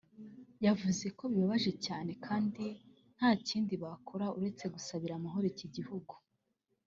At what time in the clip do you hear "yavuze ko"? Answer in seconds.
0.65-1.23